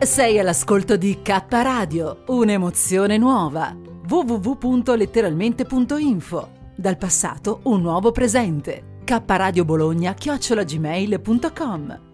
Sei 0.00 0.38
all'ascolto 0.38 0.96
di 0.96 1.22
K 1.22 1.42
Radio, 1.48 2.22
un'emozione 2.28 3.18
nuova. 3.18 3.76
www.letteralmente.info. 4.08 6.50
Dal 6.76 6.96
passato 6.96 7.58
un 7.64 7.80
nuovo 7.82 8.12
presente. 8.12 9.00
K 9.04 9.20
Radio 9.26 9.64
Bologna 9.64 10.14
chiocciolagmail.com. 10.14 12.06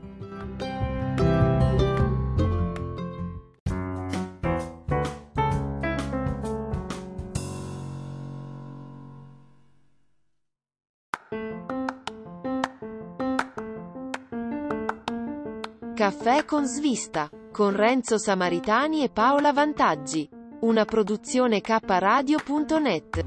Caffè 15.95 16.45
con 16.45 16.67
svista, 16.67 17.31
con 17.55 17.71
Renzo 17.77 18.19
Samaritani 18.19 19.05
e 19.05 19.11
Paola 19.11 19.53
Vantaggi. 19.53 20.29
Una 20.63 20.85
produzione 20.85 21.61
kradio.net. 21.61 23.27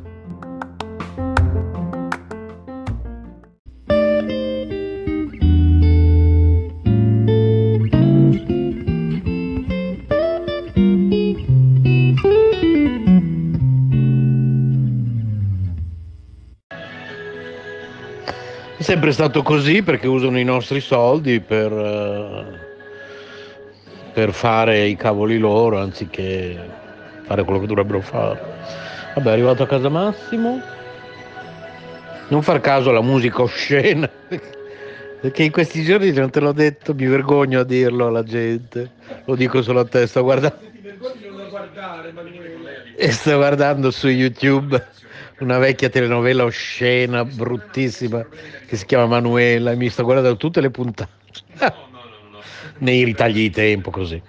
È 18.75 18.83
sempre 18.83 19.13
stato 19.13 19.41
così 19.41 19.81
perché 19.83 20.07
usano 20.07 20.37
i 20.37 20.43
nostri 20.43 20.81
soldi 20.81 21.39
per, 21.39 21.71
eh, 21.71 22.66
per 24.17 24.33
fare 24.33 24.87
i 24.87 24.95
cavoli 24.95 25.37
loro 25.37 25.79
anziché 25.79 26.57
fare 27.27 27.43
quello 27.43 27.59
che 27.59 27.67
dovrebbero 27.67 28.01
fare. 28.01 28.41
Vabbè, 29.13 29.29
è 29.29 29.31
arrivato 29.31 29.61
a 29.61 29.67
casa 29.67 29.89
Massimo. 29.89 30.59
Non 32.29 32.41
far 32.41 32.59
caso 32.59 32.89
alla 32.89 33.03
musica 33.03 33.43
oscena, 33.43 34.09
perché 35.21 35.43
in 35.43 35.51
questi 35.51 35.83
giorni 35.83 36.11
non 36.13 36.31
te 36.31 36.39
l'ho 36.39 36.51
detto, 36.51 36.95
mi 36.95 37.05
vergogno 37.05 37.59
a 37.59 37.63
dirlo 37.63 38.07
alla 38.07 38.23
gente. 38.23 38.89
Lo 39.25 39.35
dico 39.35 39.61
solo 39.61 39.81
a 39.81 39.85
te, 39.85 40.07
sto 40.07 40.23
guardando. 40.23 40.61
E 42.95 43.11
sto 43.11 43.35
guardando 43.35 43.91
su 43.91 44.07
YouTube 44.07 44.83
una 45.41 45.59
vecchia 45.59 45.89
telenovela 45.89 46.43
oscena, 46.43 47.23
bruttissima, 47.23 48.25
che 48.65 48.77
si 48.77 48.85
chiama 48.87 49.05
Manuela, 49.05 49.73
e 49.73 49.75
mi 49.75 49.89
sto 49.89 50.03
guardando 50.03 50.37
tutte 50.37 50.59
le 50.59 50.71
puntate. 50.71 51.85
Nei 52.79 53.03
ritagli 53.03 53.33
di 53.33 53.49
tempo 53.49 53.91
così. 53.91 54.21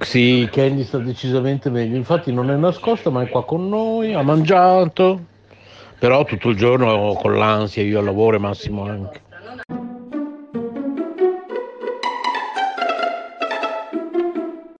Sì, 0.00 0.48
Candy 0.50 0.84
sta 0.84 0.98
decisamente 0.98 1.70
meglio, 1.70 1.96
infatti 1.96 2.32
non 2.32 2.50
è 2.50 2.56
nascosta 2.56 3.10
ma 3.10 3.22
è 3.22 3.28
qua 3.28 3.44
con 3.44 3.68
noi, 3.68 4.12
ha 4.12 4.22
mangiato, 4.22 5.24
però 5.98 6.24
tutto 6.24 6.48
il 6.48 6.56
giorno 6.56 7.12
con 7.14 7.36
l'ansia, 7.36 7.82
io 7.82 7.98
al 7.98 8.04
lavoro 8.04 8.36
e 8.36 8.40
Massimo 8.40 8.84
anche. 8.84 9.22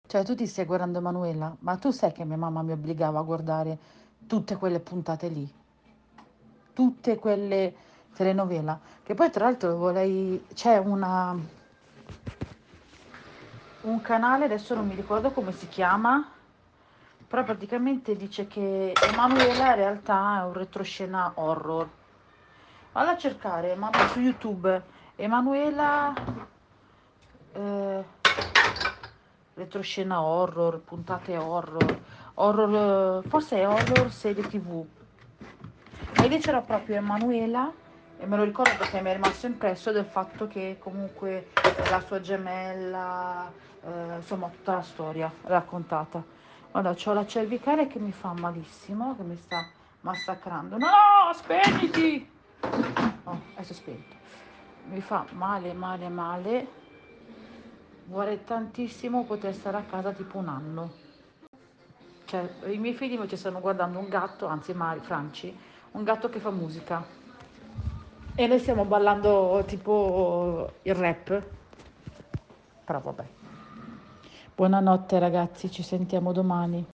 Cioè, 0.06 0.22
tu 0.22 0.34
ti 0.36 0.46
stai 0.46 0.64
guardando 0.64 0.98
Emanuela, 0.98 1.56
ma 1.60 1.76
tu 1.76 1.90
sai 1.90 2.12
che 2.12 2.24
mia 2.24 2.36
mamma 2.36 2.62
mi 2.62 2.70
obbligava 2.72 3.18
a 3.18 3.22
guardare 3.22 3.76
tutte 4.26 4.56
quelle 4.56 4.78
puntate 4.78 5.28
lì, 5.28 5.48
tutte 6.72 7.16
quelle 7.16 7.74
telenovela, 8.14 8.78
che 9.02 9.14
poi 9.14 9.30
tra 9.30 9.44
l'altro 9.44 9.76
vorrei, 9.76 10.44
c'è 10.54 10.78
una, 10.78 11.36
un 13.84 14.00
canale, 14.00 14.44
adesso 14.44 14.74
non 14.74 14.86
mi 14.86 14.94
ricordo 14.94 15.30
come 15.30 15.52
si 15.52 15.68
chiama, 15.68 16.32
però 17.26 17.44
praticamente 17.44 18.16
dice 18.16 18.46
che 18.46 18.98
Emanuela 19.00 19.70
in 19.70 19.76
realtà 19.76 20.40
è 20.40 20.44
un 20.44 20.52
retroscena 20.52 21.32
horror. 21.36 21.90
Vado 22.92 23.10
a 23.10 23.16
cercare 23.16 23.74
ma 23.74 23.90
su 24.04 24.20
YouTube 24.20 24.82
Emanuela 25.16 26.14
eh, 27.52 28.04
retroscena 29.54 30.22
horror, 30.22 30.80
puntate 30.80 31.36
horror, 31.36 32.00
horror, 32.34 33.22
eh, 33.24 33.28
forse 33.28 33.58
è 33.58 33.68
horror 33.68 34.10
serie 34.10 34.46
tv. 34.46 34.86
E 36.18 36.28
lì 36.28 36.38
c'era 36.38 36.62
proprio 36.62 36.96
Emanuela 36.96 37.72
e 38.16 38.26
me 38.26 38.36
lo 38.36 38.44
ricordo 38.44 38.76
perché 38.76 39.00
mi 39.00 39.10
è 39.10 39.12
rimasto 39.12 39.46
impresso 39.46 39.92
del 39.92 40.04
fatto 40.04 40.46
che 40.46 40.76
comunque 40.78 41.48
la 41.88 42.00
sua 42.00 42.20
gemella, 42.20 43.52
eh, 43.82 44.16
insomma 44.16 44.48
tutta 44.48 44.74
la 44.74 44.82
storia 44.82 45.32
raccontata. 45.42 46.22
Guarda, 46.70 46.94
ho 47.04 47.12
la 47.12 47.26
cervicale 47.26 47.86
che 47.86 47.98
mi 47.98 48.12
fa 48.12 48.32
malissimo, 48.32 49.14
che 49.16 49.22
mi 49.22 49.36
sta 49.36 49.64
massacrando. 50.00 50.76
No, 50.78 51.32
spegniti! 51.32 52.30
Oh, 53.24 53.40
adesso 53.54 53.74
spento. 53.74 54.16
Mi 54.88 55.00
fa 55.00 55.24
male, 55.32 55.72
male, 55.72 56.08
male. 56.08 56.66
Vorrei 58.06 58.44
tantissimo 58.44 59.24
poter 59.24 59.54
stare 59.54 59.78
a 59.78 59.82
casa 59.82 60.12
tipo 60.12 60.38
un 60.38 60.48
anno. 60.48 61.02
Cioè, 62.26 62.70
i 62.72 62.78
miei 62.78 62.94
figli 62.94 63.12
invece 63.12 63.36
stanno 63.36 63.60
guardando 63.60 63.98
un 63.98 64.08
gatto, 64.08 64.46
anzi 64.46 64.74
Mari, 64.74 65.00
Franci, 65.00 65.56
un 65.92 66.02
gatto 66.04 66.28
che 66.28 66.40
fa 66.40 66.50
musica. 66.50 67.23
E 68.36 68.46
noi 68.46 68.58
stiamo 68.58 68.84
ballando 68.84 69.62
tipo 69.66 70.72
il 70.82 70.94
rap. 70.94 71.42
Però 72.84 73.00
vabbè. 73.00 73.24
Buonanotte 74.54 75.18
ragazzi, 75.18 75.70
ci 75.70 75.82
sentiamo 75.82 76.32
domani. 76.32 76.86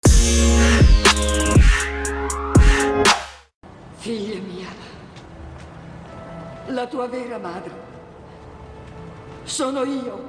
Figlia 3.97 4.41
mia, 4.41 4.69
la 6.69 6.87
tua 6.87 7.07
vera 7.07 7.37
madre 7.39 7.73
sono 9.43 9.83
io. 9.85 10.29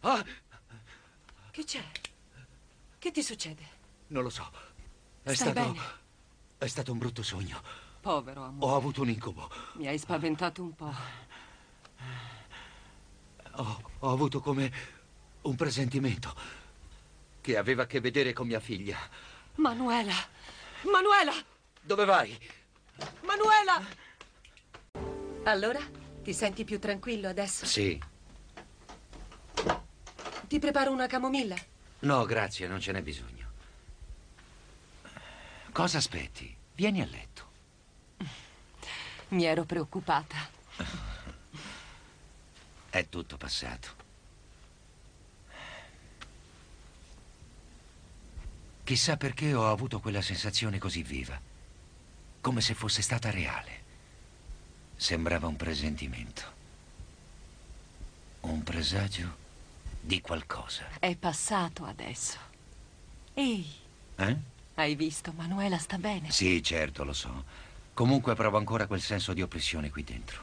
Ah, 0.00 0.22
Che 1.50 1.64
c'è? 1.64 1.80
Che 2.98 3.10
ti 3.10 3.22
succede? 3.22 3.62
non 4.08 4.22
lo 4.22 4.28
so. 4.30 4.44
È 5.22 5.32
Stai 5.32 5.52
stato. 5.52 5.60
bene? 5.72 5.78
È 6.58 6.66
stato 6.66 6.92
un 6.92 6.98
brutto 6.98 7.22
sogno. 7.22 7.60
Povero 8.00 8.44
amore. 8.44 8.72
Ho 8.72 8.76
avuto 8.76 9.02
un 9.02 9.08
incubo. 9.08 9.50
Mi 9.74 9.86
hai 9.86 9.98
spaventato 9.98 10.62
un 10.62 10.74
po'. 10.74 10.94
Ho, 13.56 13.82
ho 13.98 14.10
avuto 14.10 14.40
come 14.40 14.72
un 15.42 15.54
presentimento 15.56 16.34
che 17.40 17.56
aveva 17.56 17.82
a 17.82 17.86
che 17.86 18.00
vedere 18.00 18.32
con 18.32 18.46
mia 18.46 18.60
figlia. 18.60 18.98
Manuela! 19.56 20.14
Manuela! 20.82 21.32
Dove 21.80 22.04
vai? 22.04 22.38
Manuela! 23.22 23.84
Allora, 25.44 25.80
ti 26.22 26.32
senti 26.32 26.64
più 26.64 26.78
tranquillo 26.78 27.28
adesso? 27.28 27.66
Sì. 27.66 28.00
Ti 30.46 30.58
preparo 30.58 30.90
una 30.90 31.06
camomilla? 31.06 31.56
No, 32.00 32.24
grazie, 32.24 32.66
non 32.66 32.80
ce 32.80 32.92
n'è 32.92 33.02
bisogno. 33.02 33.33
Cosa 35.74 35.98
aspetti? 35.98 36.56
Vieni 36.76 37.00
a 37.00 37.04
letto. 37.04 37.42
Mi 39.30 39.42
ero 39.42 39.64
preoccupata. 39.64 40.36
È 42.90 43.08
tutto 43.08 43.36
passato. 43.36 43.88
Chissà 48.84 49.16
perché 49.16 49.52
ho 49.52 49.68
avuto 49.68 49.98
quella 49.98 50.22
sensazione 50.22 50.78
così 50.78 51.02
viva, 51.02 51.40
come 52.40 52.60
se 52.60 52.74
fosse 52.74 53.02
stata 53.02 53.30
reale. 53.32 53.82
Sembrava 54.94 55.48
un 55.48 55.56
presentimento. 55.56 56.42
Un 58.42 58.62
presagio 58.62 59.36
di 60.00 60.20
qualcosa. 60.20 60.84
È 61.00 61.16
passato 61.16 61.84
adesso. 61.84 62.38
Ehi, 63.34 63.74
Eh? 64.14 64.52
Hai 64.74 64.94
visto? 64.94 65.32
Manuela 65.36 65.78
sta 65.78 65.98
bene. 65.98 66.30
Sì, 66.30 66.62
certo, 66.62 67.04
lo 67.04 67.12
so. 67.12 67.44
Comunque 67.92 68.34
provo 68.34 68.56
ancora 68.56 68.86
quel 68.86 69.00
senso 69.00 69.32
di 69.32 69.42
oppressione 69.42 69.90
qui 69.90 70.02
dentro. 70.04 70.42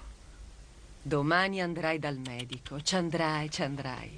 Domani 1.02 1.62
andrai 1.62 2.00
dal 2.00 2.18
medico. 2.18 2.82
Ci 2.82 2.96
andrai, 2.96 3.50
ci 3.50 3.64
andrai. 3.64 4.14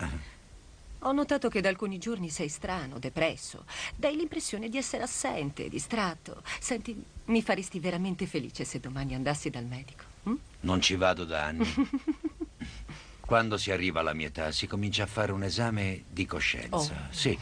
Ho 1.06 1.12
notato 1.12 1.50
che 1.50 1.60
da 1.62 1.70
alcuni 1.70 1.98
giorni 1.98 2.30
sei 2.30 2.48
strano, 2.48 3.00
depresso. 3.00 3.66
Dai 3.96 4.16
l'impressione 4.16 4.70
di 4.70 4.78
essere 4.78 5.04
assente, 5.04 5.68
distratto. 5.68 6.44
Senti, 6.60 7.04
mi 7.26 7.42
faresti 7.42 7.80
veramente 7.80 8.26
felice 8.26 8.64
se 8.66 8.80
domani 8.80 9.16
andassi 9.16 9.50
dal 9.50 9.66
medico. 9.66 10.04
hm? 10.24 10.34
Non 10.62 10.82
ci 10.82 10.96
vado 10.96 11.26
da 11.26 11.46
anni. 11.46 11.74
Quando 13.20 13.58
si 13.58 13.72
arriva 13.72 14.02
alla 14.02 14.14
mia 14.14 14.28
età 14.28 14.52
si 14.52 14.68
comincia 14.68 15.04
a 15.04 15.08
fare 15.08 15.32
un 15.32 15.44
esame 15.44 16.04
di 16.10 16.26
coscienza. 16.26 17.08
Oh. 17.10 17.14
Sì, 17.14 17.38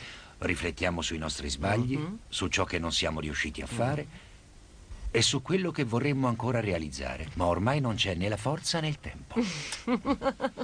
riflettiamo 0.46 1.02
sui 1.02 1.18
nostri 1.18 1.50
sbagli, 1.50 1.98
Mhm. 1.98 2.20
su 2.30 2.48
ciò 2.48 2.64
che 2.66 2.80
non 2.80 2.92
siamo 2.92 3.20
riusciti 3.20 3.62
a 3.62 3.68
fare 3.68 4.30
e 5.12 5.22
su 5.22 5.42
quello 5.42 5.72
che 5.72 5.84
vorremmo 5.84 6.28
ancora 6.28 6.60
realizzare. 6.60 7.30
Ma 7.34 7.46
ormai 7.46 7.80
non 7.80 7.96
c'è 7.96 8.14
né 8.16 8.28
la 8.30 8.38
forza 8.38 8.80
né 8.80 8.88
il 8.88 9.00
tempo. 9.00 9.36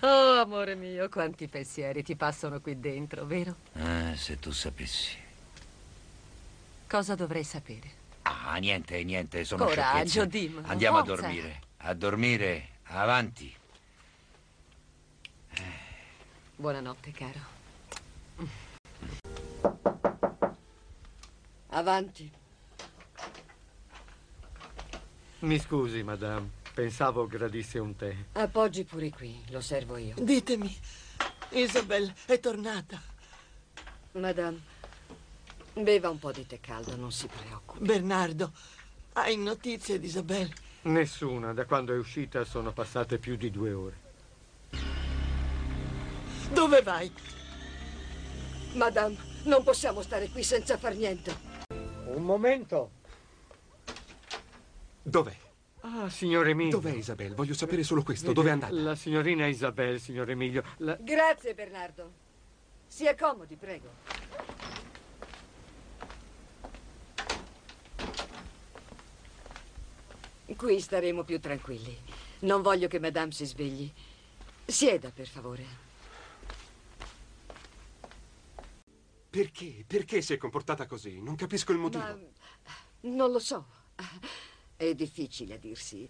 Oh, 0.00 0.40
amore 0.40 0.74
mio, 0.76 1.08
quanti 1.08 1.48
pensieri 1.48 2.02
ti 2.04 2.14
passano 2.14 2.60
qui 2.60 2.78
dentro, 2.78 3.24
vero? 3.26 3.56
Ah, 3.74 4.14
se 4.16 4.38
tu 4.38 4.52
sapessi. 4.52 5.16
Cosa 6.88 7.14
dovrei 7.16 7.42
sapere? 7.44 7.90
Ah, 8.22 8.56
niente, 8.56 9.02
niente, 9.04 9.44
sono 9.44 9.64
Coraggio, 9.64 10.08
sciocchezze. 10.08 10.26
dimmelo, 10.28 10.66
Andiamo 10.68 10.98
forza. 10.98 11.12
a 11.12 11.16
dormire. 11.16 11.60
A 11.78 11.94
dormire, 11.94 12.68
avanti. 12.84 13.54
Buonanotte, 16.56 17.10
caro. 17.12 17.56
Avanti. 21.70 22.30
Mi 25.40 25.58
scusi, 25.58 26.02
madame. 26.02 26.56
Pensavo 26.74 27.26
gradisse 27.26 27.78
un 27.78 27.96
tè. 27.96 28.14
Appoggi 28.32 28.84
pure 28.84 29.10
qui, 29.10 29.42
lo 29.50 29.60
servo 29.60 29.96
io. 29.96 30.14
Ditemi, 30.16 30.74
Isabel 31.50 32.12
è 32.26 32.38
tornata. 32.38 33.00
Madame, 34.12 34.60
beva 35.74 36.08
un 36.08 36.18
po' 36.18 36.32
di 36.32 36.46
tè 36.46 36.60
caldo, 36.60 36.96
non 36.96 37.12
si 37.12 37.26
preoccupi. 37.26 37.84
Bernardo, 37.84 38.52
hai 39.14 39.36
notizie 39.36 39.98
di 39.98 40.06
Isabel? 40.06 40.52
Nessuna. 40.82 41.52
Da 41.52 41.64
quando 41.66 41.92
è 41.92 41.98
uscita 41.98 42.44
sono 42.44 42.72
passate 42.72 43.18
più 43.18 43.36
di 43.36 43.50
due 43.50 43.72
ore. 43.72 43.96
Dove 46.52 46.82
vai? 46.82 47.12
Madame, 48.74 49.16
non 49.44 49.62
possiamo 49.64 50.02
stare 50.02 50.28
qui 50.28 50.42
senza 50.42 50.78
far 50.78 50.94
niente. 50.94 51.47
Un 52.14 52.24
momento. 52.24 52.90
Dov'è? 55.02 55.36
Ah, 55.80 56.08
signor 56.08 56.48
Emilio. 56.48 56.72
Dov'è 56.72 56.94
Isabel? 56.94 57.34
Voglio 57.34 57.54
sapere 57.54 57.82
solo 57.82 58.02
questo. 58.02 58.32
Dove 58.32 58.48
è 58.48 58.52
andata? 58.52 58.72
La 58.72 58.94
signorina 58.94 59.46
Isabel, 59.46 60.00
signor 60.00 60.28
Emilio. 60.30 60.62
La... 60.78 60.96
Grazie, 61.00 61.54
Bernardo. 61.54 62.12
Si 62.86 63.06
accomodi, 63.06 63.56
prego. 63.56 63.90
Qui 70.56 70.80
staremo 70.80 71.22
più 71.22 71.38
tranquilli. 71.38 71.96
Non 72.40 72.62
voglio 72.62 72.88
che 72.88 72.98
Madame 72.98 73.30
si 73.30 73.44
svegli. 73.44 73.90
Sieda, 74.64 75.10
per 75.10 75.28
favore. 75.28 75.87
Perché? 79.30 79.84
Perché 79.86 80.22
si 80.22 80.32
è 80.32 80.36
comportata 80.36 80.86
così? 80.86 81.20
Non 81.20 81.34
capisco 81.36 81.72
il 81.72 81.78
motivo. 81.78 82.02
Ma 82.02 82.18
non 83.00 83.30
lo 83.30 83.38
so. 83.38 83.66
È 84.76 84.94
difficile 84.94 85.54
a 85.54 85.58
dirsi. 85.58 86.08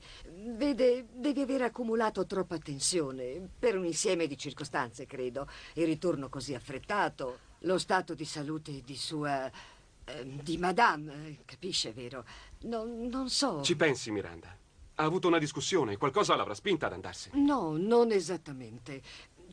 Vede, 0.54 1.06
devi 1.10 1.40
aver 1.40 1.62
accumulato 1.62 2.26
troppa 2.26 2.58
tensione 2.58 3.48
per 3.58 3.76
un 3.76 3.84
insieme 3.86 4.26
di 4.26 4.36
circostanze, 4.36 5.06
credo. 5.06 5.48
Il 5.74 5.86
ritorno 5.86 6.28
così 6.28 6.54
affrettato, 6.54 7.38
lo 7.60 7.78
stato 7.78 8.14
di 8.14 8.24
salute 8.24 8.82
di 8.82 8.96
sua. 8.96 9.50
eh, 10.04 10.42
di 10.42 10.56
Madame, 10.58 11.26
eh, 11.26 11.38
capisce, 11.44 11.92
vero? 11.92 12.24
Non, 12.60 13.06
non 13.08 13.28
so. 13.30 13.62
Ci 13.62 13.74
pensi, 13.76 14.10
Miranda? 14.10 14.56
Ha 14.96 15.04
avuto 15.04 15.28
una 15.28 15.38
discussione, 15.38 15.96
qualcosa 15.96 16.34
l'avrà 16.36 16.54
spinta 16.54 16.86
ad 16.86 16.92
andarsene. 16.92 17.40
No, 17.42 17.76
non 17.76 18.10
esattamente. 18.12 19.00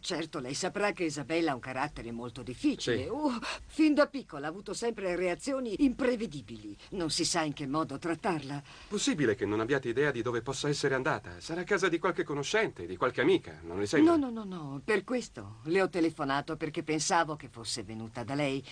Certo, 0.06 0.38
lei 0.38 0.54
saprà 0.54 0.92
che 0.92 1.06
Isabella 1.06 1.50
ha 1.50 1.56
un 1.56 1.60
carattere 1.60 2.12
molto 2.12 2.44
difficile. 2.44 3.06
Sì. 3.06 3.10
Uh, 3.10 3.40
fin 3.66 3.96
da 3.96 4.06
piccola 4.06 4.46
ha 4.46 4.50
avuto 4.52 4.76
sempre 4.76 5.16
reazioni 5.16 5.84
imprevedibili. 5.84 6.78
Non 6.92 7.10
si 7.10 7.26
sa 7.26 7.42
in 7.42 7.54
che 7.54 7.66
modo 7.66 7.98
trattarla. 7.98 8.62
Possibile 8.88 9.34
che 9.34 9.48
non 9.48 9.62
abbiate 9.62 9.90
idea 9.90 10.12
di 10.12 10.22
dove 10.22 10.44
possa 10.44 10.70
essere 10.70 10.94
andata? 10.94 11.40
Sarà 11.40 11.62
a 11.62 11.64
casa 11.64 11.90
di 11.90 11.98
qualche 11.98 12.24
conoscente, 12.24 12.86
di 12.86 12.98
qualche 12.98 13.22
amica, 13.22 13.60
non 13.64 13.80
le 13.80 13.88
sembra? 13.88 14.16
No, 14.16 14.30
no, 14.30 14.44
no, 14.44 14.56
no, 14.56 14.82
per 14.86 15.04
questo 15.04 15.62
le 15.64 15.82
ho 15.82 15.90
telefonato 15.90 16.56
perché 16.56 16.84
pensavo 16.84 17.36
che 17.36 17.48
fosse 17.50 17.82
venuta 17.82 18.24
da 18.24 18.36
lei. 18.36 18.64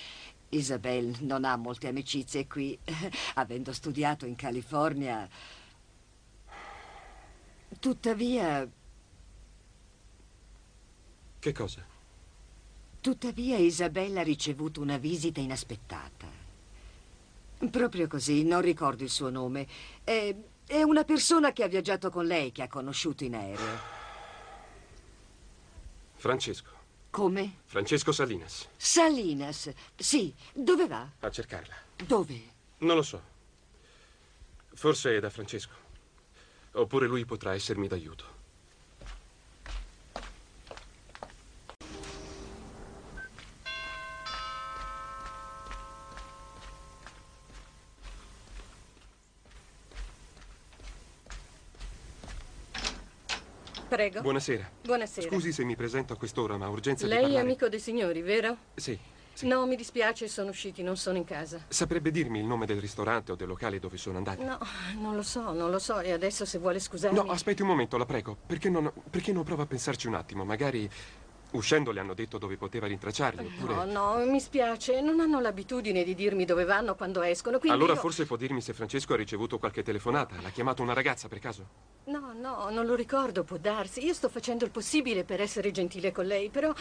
Isabel 0.50 1.15
non 1.21 1.45
ha 1.45 1.56
molte 1.56 1.88
amicizie 1.88 2.45
qui, 2.45 2.77
avendo 3.33 3.74
studiato 3.74 4.27
in 4.27 4.36
California. 4.36 5.27
Tuttavia, 7.79 8.69
Che 11.43 11.51
cosa? 11.51 11.85
tuttavia 13.01 13.57
Isabella 13.57 14.21
ha 14.21 14.23
ricevuto 14.23 14.79
una 14.79 14.95
visita 14.95 15.41
inaspettata. 15.41 16.25
Proprio 17.69 18.07
così, 18.07 18.45
non 18.45 18.61
ricordo 18.61 19.03
il 19.03 19.09
suo 19.09 19.29
nome. 19.29 19.67
È, 20.05 20.33
è 20.65 20.81
una 20.83 21.03
persona 21.03 21.51
che 21.51 21.63
ha 21.63 21.67
viaggiato 21.67 22.09
con 22.09 22.25
lei, 22.25 22.53
che 22.53 22.61
ha 22.61 22.69
conosciuto 22.69 23.25
in 23.25 23.35
aereo. 23.35 23.77
Francesco. 26.15 26.71
Come? 27.09 27.55
Francesco 27.65 28.13
Salinas. 28.13 28.69
Salinas. 28.77 29.69
Sì, 29.97 30.33
dove 30.53 30.87
va? 30.87 31.05
A 31.19 31.29
cercarla. 31.29 31.75
Dove? 32.05 32.41
Non 32.77 32.95
lo 32.95 33.03
so. 33.03 33.21
Forse 34.73 35.17
è 35.17 35.19
da 35.19 35.29
Francesco. 35.29 35.75
Oppure 36.71 37.05
lui 37.05 37.25
potrà 37.25 37.53
essermi 37.53 37.89
d'aiuto. 37.89 38.42
Prego. 53.93 54.21
Buonasera. 54.21 54.67
Buonasera. 54.85 55.27
Scusi 55.29 55.51
se 55.51 55.63
mi 55.63 55.75
presento 55.75 56.13
a 56.13 56.15
quest'ora, 56.17 56.57
ma 56.57 56.67
ho 56.67 56.71
urgenza 56.71 57.03
di 57.05 57.12
Lei 57.12 57.19
è 57.19 57.21
parlare. 57.25 57.43
amico 57.43 57.69
dei 57.69 57.79
signori, 57.79 58.23
vero? 58.23 58.57
Sì. 58.73 58.97
No, 59.41 59.67
mi 59.67 59.75
dispiace, 59.75 60.27
sono 60.27 60.50
usciti, 60.50 60.81
non 60.81 60.97
sono 60.97 61.17
in 61.17 61.25
casa. 61.25 61.63
Saprebbe 61.67 62.09
dirmi 62.09 62.39
il 62.39 62.45
nome 62.45 62.65
del 62.65 62.79
ristorante 62.79 63.33
o 63.33 63.35
del 63.35 63.47
locale 63.47 63.77
dove 63.77 63.97
sono 63.97 64.17
andati? 64.17 64.43
No, 64.43 64.57
non 65.00 65.15
lo 65.15 65.21
so, 65.21 65.51
non 65.53 65.69
lo 65.69 65.77
so. 65.77 66.00
E 66.00 66.12
adesso 66.12 66.43
se 66.43 66.57
vuole 66.57 66.79
scusarmi. 66.79 67.15
No, 67.15 67.29
aspetti 67.29 67.62
un 67.62 67.67
momento, 67.67 67.97
la 67.97 68.05
prego. 68.05 68.35
Perché 68.47 68.67
non, 68.67 68.91
perché 69.12 69.31
non 69.31 69.43
prova 69.43 69.62
a 69.62 69.67
pensarci 69.67 70.07
un 70.07 70.15
attimo? 70.15 70.43
Magari 70.43 70.89
uscendo 71.53 71.91
le 71.91 72.00
hanno 72.00 72.13
detto 72.13 72.38
dove 72.38 72.57
poteva 72.57 72.88
rintracciarli, 72.88 73.45
oppure... 73.45 73.86
No, 73.86 74.15
no, 74.15 74.25
mi 74.25 74.39
spiace. 74.39 75.01
Non 75.01 75.19
hanno 75.19 75.39
l'abitudine 75.39 76.03
di 76.03 76.15
dirmi 76.15 76.45
dove 76.45 76.63
vanno 76.65 76.95
quando 76.95 77.22
escono. 77.22 77.60
Quindi 77.60 77.77
allora 77.77 77.93
io- 77.93 78.00
forse 78.00 78.25
può 78.25 78.36
dirmi 78.36 78.62
se 78.62 78.74
Francesco 78.74 79.13
ha 79.13 79.17
ricevuto 79.17 79.57
qualche 79.60 79.83
telefonata. 79.83 80.36
L'ha 80.41 80.50
chiamato 80.50 80.81
una 80.81 80.93
ragazza 80.93 81.27
per 81.27 81.39
caso? 81.39 81.67
No, 82.05 82.33
no, 82.33 82.69
non 82.69 82.86
lo 82.86 82.95
ricordo, 82.95 83.43
può 83.43 83.57
darsi. 83.57 84.03
Io 84.05 84.13
sto 84.13 84.29
facendo 84.29 84.65
il 84.65 84.72
possibile 84.72 85.24
per 85.24 85.41
essere 85.41 85.72
gentile 85.72 86.12
con 86.12 86.25
lei, 86.25 86.50
però. 86.50 86.74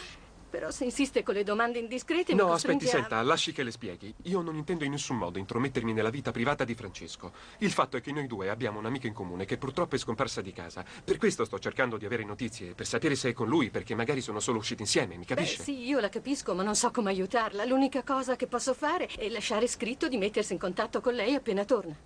Però 0.52 0.70
se 0.70 0.84
insiste 0.84 1.22
con 1.22 1.32
le 1.32 1.44
domande 1.44 1.78
indiscrete 1.78 2.34
mi 2.34 2.40
No, 2.40 2.52
aspetti, 2.52 2.74
costringe 2.74 2.88
a- 2.98 3.00
senta, 3.08 3.22
lasci 3.22 3.52
che 3.52 3.62
le 3.62 3.70
spieghi. 3.70 4.12
Io 4.24 4.42
non 4.42 4.54
intendo 4.56 4.84
in 4.84 4.90
nessun 4.90 5.16
modo 5.16 5.38
intromettermi 5.38 5.94
nella 5.94 6.10
vita 6.10 6.30
privata 6.30 6.64
di 6.64 6.74
Francesco. 6.74 7.32
Il 7.60 7.70
fatto 7.72 7.96
è 7.96 8.02
che 8.02 8.12
noi 8.12 8.26
due 8.26 8.50
abbiamo 8.50 8.78
un'amica 8.78 9.06
in 9.06 9.14
comune 9.14 9.46
che 9.46 9.56
purtroppo 9.56 9.94
è 9.94 9.98
scomparsa 9.98 10.42
di 10.42 10.52
casa. 10.52 10.84
Per 11.02 11.16
questo 11.16 11.46
sto 11.46 11.58
cercando 11.58 11.96
di 11.96 12.04
avere 12.04 12.22
notizie, 12.24 12.74
per 12.74 12.86
sapere 12.86 13.14
se 13.14 13.30
è 13.30 13.32
con 13.32 13.48
lui, 13.48 13.70
perché 13.70 13.94
magari 13.94 14.20
sono 14.20 14.40
solo 14.40 14.58
usciti 14.58 14.82
insieme, 14.82 15.14
mi 15.16 15.24
Beh, 15.26 15.34
capisce? 15.34 15.62
sì, 15.62 15.86
io 15.86 16.00
la 16.00 16.10
capisco, 16.10 16.54
ma 16.54 16.62
non 16.62 16.76
so 16.76 16.90
come 16.90 17.08
aiutarla. 17.08 17.64
L'unica 17.64 18.02
cosa 18.02 18.36
che 18.36 18.46
posso 18.46 18.74
fare 18.74 19.06
è 19.06 19.30
lasciare 19.30 19.66
scritto 19.66 20.06
di 20.06 20.18
mettersi 20.18 20.52
in 20.52 20.58
contatto 20.58 21.00
con 21.00 21.14
lei 21.14 21.34
appena 21.34 21.64
torna. 21.64 21.96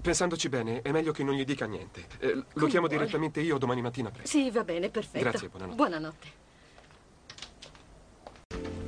Pensandoci 0.00 0.48
bene, 0.48 0.82
è 0.82 0.92
meglio 0.92 1.10
che 1.10 1.24
non 1.24 1.34
gli 1.34 1.44
dica 1.44 1.66
niente. 1.66 2.06
Eh, 2.20 2.32
lo 2.52 2.66
chiamo 2.68 2.86
vuole. 2.86 3.00
direttamente 3.00 3.40
io 3.40 3.58
domani 3.58 3.82
mattina 3.82 4.12
presto. 4.12 4.28
Sì, 4.38 4.52
va 4.52 4.62
bene, 4.62 4.88
perfetto. 4.88 5.18
Grazie, 5.28 5.48
buonanotte. 5.48 5.76
Buonanotte. 5.76 6.44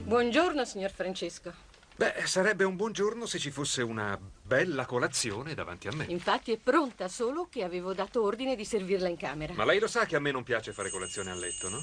Buongiorno, 0.08 0.64
signor 0.64 0.90
Francesco. 0.90 1.52
Beh, 1.94 2.14
sarebbe 2.24 2.64
un 2.64 2.76
buon 2.76 2.92
giorno 2.92 3.26
se 3.26 3.38
ci 3.38 3.50
fosse 3.50 3.82
una 3.82 4.18
bella 4.18 4.86
colazione 4.86 5.52
davanti 5.52 5.86
a 5.86 5.92
me. 5.92 6.06
Infatti 6.08 6.50
è 6.50 6.56
pronta, 6.56 7.08
solo 7.08 7.46
che 7.50 7.62
avevo 7.62 7.92
dato 7.92 8.22
ordine 8.22 8.56
di 8.56 8.64
servirla 8.64 9.06
in 9.06 9.18
camera. 9.18 9.52
Ma 9.52 9.66
lei 9.66 9.78
lo 9.78 9.86
sa 9.86 10.06
che 10.06 10.16
a 10.16 10.18
me 10.18 10.30
non 10.30 10.44
piace 10.44 10.72
fare 10.72 10.88
colazione 10.88 11.30
a 11.30 11.34
letto, 11.34 11.68
no? 11.68 11.82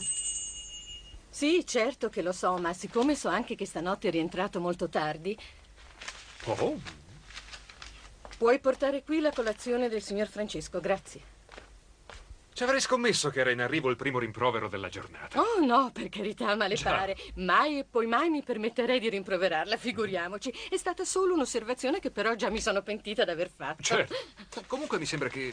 Sì, 1.29 1.67
certo 1.67 2.09
che 2.09 2.23
lo 2.23 2.31
so, 2.31 2.57
ma 2.57 2.73
siccome 2.73 3.13
so 3.13 3.27
anche 3.27 3.53
che 3.53 3.67
stanotte 3.67 4.07
è 4.07 4.11
rientrato 4.11 4.59
molto 4.59 4.89
tardi, 4.89 5.37
Oh, 6.45 6.81
Puoi 8.39 8.59
portare 8.59 9.03
qui 9.03 9.19
la 9.19 9.31
colazione 9.31 9.87
del 9.87 10.01
signor 10.01 10.27
Francesco, 10.27 10.79
grazie. 10.79 11.34
Ci 12.55 12.63
avrei 12.63 12.79
scommesso 12.79 13.29
che 13.31 13.41
era 13.41 13.51
in 13.51 13.59
arrivo 13.59 13.89
il 13.89 13.97
primo 13.97 14.17
rimprovero 14.17 14.69
della 14.69 14.87
giornata. 14.87 15.41
Oh 15.41 15.59
no, 15.65 15.91
per 15.91 16.07
carità, 16.07 16.55
ma 16.55 16.67
le 16.67 16.75
Già. 16.75 16.89
pare. 16.89 17.17
Mai 17.35 17.79
e 17.79 17.83
poi 17.83 18.05
mai 18.05 18.29
mi 18.29 18.43
permetterei 18.43 18.97
di 18.97 19.09
rimproverarla, 19.09 19.75
figuriamoci. 19.75 20.53
È 20.69 20.77
stata 20.77 21.03
solo 21.03 21.33
un'osservazione 21.33 21.99
che 21.99 22.11
però 22.11 22.33
già 22.35 22.49
mi 22.49 22.61
sono 22.61 22.81
pentita 22.81 23.25
d'aver 23.25 23.51
fatto. 23.53 23.83
Certo. 23.83 24.15
Comunque 24.67 24.97
mi 24.99 25.05
sembra 25.05 25.27
che, 25.27 25.51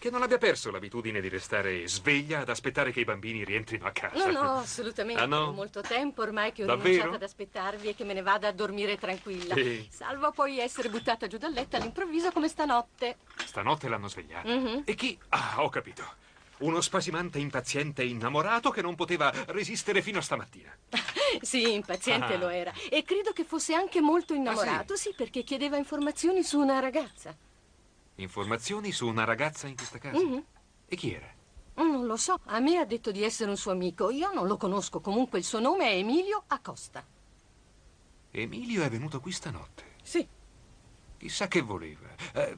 che 0.00 0.10
non 0.10 0.22
abbia 0.22 0.38
perso 0.38 0.72
l'abitudine 0.72 1.20
di 1.20 1.28
restare 1.28 1.86
sveglia 1.86 2.40
ad 2.40 2.48
aspettare 2.48 2.90
che 2.90 2.98
i 2.98 3.04
bambini 3.04 3.44
rientrino 3.44 3.86
a 3.86 3.92
casa. 3.92 4.26
No, 4.28 4.42
no, 4.42 4.56
assolutamente. 4.56 5.22
Ah, 5.22 5.26
no? 5.26 5.52
È 5.52 5.54
molto 5.54 5.82
tempo 5.82 6.22
ormai 6.22 6.50
che 6.50 6.64
ho 6.64 6.66
Davvero? 6.66 6.88
rinunciato 6.88 7.14
ad 7.14 7.22
aspettarvi 7.22 7.90
e 7.90 7.94
che 7.94 8.02
me 8.02 8.12
ne 8.12 8.22
vada 8.22 8.48
a 8.48 8.52
dormire 8.52 8.96
tranquilla. 8.98 9.54
Sì. 9.54 9.86
Salvo 9.88 10.32
poi 10.32 10.58
essere 10.58 10.88
buttata 10.88 11.28
giù 11.28 11.36
dal 11.36 11.52
letto 11.52 11.76
all'improvviso 11.76 12.32
come 12.32 12.48
stanotte. 12.48 13.18
Stanotte 13.44 13.88
l'hanno 13.88 14.08
svegliata. 14.08 14.48
Mhm. 14.48 14.82
E 14.84 14.94
chi? 14.96 15.16
Ah, 15.28 15.62
ho 15.62 15.68
capito. 15.68 16.18
Uno 16.60 16.80
spasimante 16.80 17.38
impaziente 17.38 18.02
innamorato 18.04 18.70
che 18.70 18.82
non 18.82 18.94
poteva 18.94 19.32
resistere 19.48 20.02
fino 20.02 20.18
a 20.18 20.22
stamattina. 20.22 20.74
Sì, 21.42 21.72
impaziente 21.74 22.34
Ah. 22.34 22.38
lo 22.38 22.48
era. 22.48 22.72
E 22.90 23.04
credo 23.04 23.32
che 23.32 23.44
fosse 23.44 23.72
anche 23.72 24.00
molto 24.00 24.34
innamorato, 24.34 24.96
sì, 24.96 25.14
perché 25.16 25.44
chiedeva 25.44 25.76
informazioni 25.76 26.42
su 26.42 26.58
una 26.58 26.80
ragazza. 26.80 27.34
Informazioni 28.16 28.90
su 28.90 29.06
una 29.06 29.22
ragazza 29.24 29.68
in 29.68 29.76
questa 29.76 29.98
casa. 29.98 30.18
Mhm. 30.20 30.44
E 30.86 30.96
chi 30.96 31.12
era? 31.14 31.32
Non 31.76 32.04
lo 32.04 32.16
so, 32.16 32.40
a 32.46 32.58
me 32.58 32.78
ha 32.78 32.84
detto 32.84 33.12
di 33.12 33.22
essere 33.22 33.48
un 33.48 33.56
suo 33.56 33.70
amico. 33.70 34.10
Io 34.10 34.32
non 34.32 34.48
lo 34.48 34.56
conosco, 34.56 35.00
comunque 35.00 35.38
il 35.38 35.44
suo 35.44 35.60
nome 35.60 35.86
è 35.86 35.94
Emilio 35.94 36.42
Acosta. 36.48 37.06
Emilio 38.32 38.82
è 38.82 38.90
venuto 38.90 39.20
qui 39.20 39.30
stanotte. 39.32 39.84
Sì. 40.02 40.26
Chissà 41.16 41.46
che 41.48 41.60
voleva. 41.62 42.08
Eh, 42.34 42.56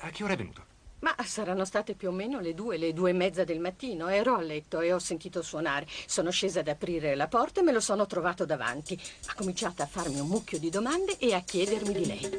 a 0.00 0.10
che 0.10 0.22
ora 0.24 0.34
è 0.34 0.36
venuto? 0.36 0.66
Ma 1.00 1.14
saranno 1.24 1.64
state 1.64 1.94
più 1.94 2.08
o 2.08 2.12
meno 2.12 2.40
le 2.40 2.54
due, 2.54 2.76
le 2.76 2.92
due 2.92 3.10
e 3.10 3.14
mezza 3.14 3.44
del 3.44 3.58
mattino. 3.58 4.08
Ero 4.08 4.34
a 4.34 4.40
letto 4.40 4.80
e 4.80 4.92
ho 4.92 4.98
sentito 4.98 5.42
suonare. 5.42 5.86
Sono 6.06 6.30
scesa 6.30 6.60
ad 6.60 6.68
aprire 6.68 7.14
la 7.14 7.28
porta 7.28 7.60
e 7.60 7.62
me 7.62 7.72
lo 7.72 7.80
sono 7.80 8.06
trovato 8.06 8.44
davanti. 8.44 9.00
Ha 9.26 9.34
cominciato 9.34 9.82
a 9.82 9.86
farmi 9.86 10.20
un 10.20 10.28
mucchio 10.28 10.58
di 10.58 10.68
domande 10.68 11.16
e 11.18 11.34
a 11.34 11.40
chiedermi 11.40 11.92
di 11.92 12.06
lei. 12.06 12.38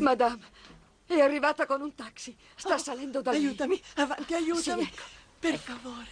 Madame, 0.00 0.38
è 1.06 1.20
arrivata 1.20 1.64
con 1.64 1.80
un 1.80 1.94
taxi. 1.94 2.36
Sta 2.54 2.76
salendo 2.76 3.22
da 3.22 3.30
lì. 3.30 3.38
Oh, 3.38 3.40
Aiutami, 3.40 3.82
avanti, 3.94 4.34
aiutami. 4.34 4.82
Sì, 4.82 4.88
ecco. 4.88 5.02
Per 5.38 5.58
favore. 5.58 6.08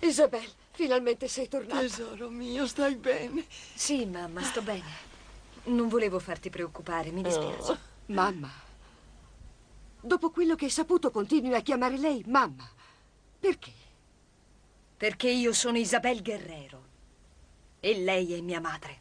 Isabel, 0.00 0.50
finalmente 0.78 1.26
sei 1.26 1.48
tornata. 1.48 1.80
Tesoro 1.80 2.28
mio, 2.30 2.64
stai 2.64 2.94
bene? 2.94 3.44
Sì, 3.74 4.06
mamma, 4.06 4.40
sto 4.42 4.62
bene. 4.62 5.06
Non 5.64 5.88
volevo 5.88 6.20
farti 6.20 6.50
preoccupare, 6.50 7.10
mi 7.10 7.20
dispiace. 7.20 7.72
Oh. 7.72 7.78
Mamma, 8.06 8.48
dopo 10.00 10.30
quello 10.30 10.54
che 10.54 10.66
hai 10.66 10.70
saputo 10.70 11.10
continui 11.10 11.54
a 11.54 11.62
chiamare 11.62 11.98
lei 11.98 12.22
mamma. 12.28 12.70
Perché? 13.40 13.72
Perché 14.96 15.28
io 15.28 15.52
sono 15.52 15.78
Isabel 15.78 16.22
Guerrero 16.22 16.86
e 17.80 17.98
lei 17.98 18.34
è 18.34 18.40
mia 18.40 18.60
madre. 18.60 19.00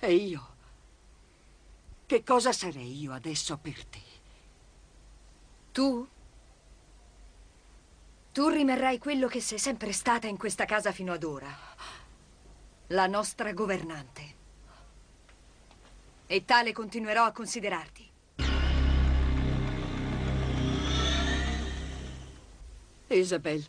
E 0.00 0.14
io? 0.14 0.56
Che 2.06 2.24
cosa 2.24 2.50
sarei 2.50 3.00
io 3.00 3.12
adesso 3.12 3.56
per 3.56 3.84
te? 3.84 4.02
Tu? 5.70 6.08
Tu 8.32 8.48
rimarrai 8.48 8.98
quello 8.98 9.26
che 9.26 9.40
sei 9.40 9.58
sempre 9.58 9.92
stata 9.92 10.26
in 10.26 10.36
questa 10.36 10.64
casa 10.64 10.92
fino 10.92 11.12
ad 11.12 11.24
ora. 11.24 11.48
La 12.88 13.06
nostra 13.06 13.52
governante. 13.52 14.36
E 16.26 16.44
tale 16.44 16.72
continuerò 16.72 17.24
a 17.24 17.32
considerarti. 17.32 18.10
Isabel, 23.08 23.64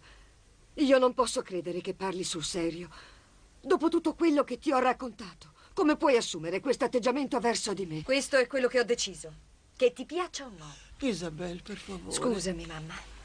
io 0.76 0.98
non 0.98 1.14
posso 1.14 1.42
credere 1.42 1.82
che 1.82 1.94
parli 1.94 2.24
sul 2.24 2.44
serio. 2.44 2.90
Dopo 3.62 3.90
tutto 3.90 4.14
quello 4.14 4.44
che 4.44 4.60
ti 4.60 4.72
ho 4.72 4.80
raccontato, 4.80 5.54
come 5.74 5.96
puoi 5.96 6.18
assumere 6.18 6.60
questo 6.60 6.86
atteggiamento 6.86 7.40
verso 7.40 7.74
di 7.74 7.86
me? 7.86 8.04
Questo 8.04 8.38
è 8.38 8.48
quello 8.48 8.68
che 8.68 8.80
ho 8.80 8.84
deciso. 8.84 9.34
Che 9.76 9.94
ti 9.94 10.06
piaccia 10.06 10.46
o 10.46 10.52
no. 10.58 10.74
Isabel, 11.00 11.62
per 11.64 11.78
favore. 11.78 12.12
Scusami, 12.12 12.66
mamma. 12.66 13.19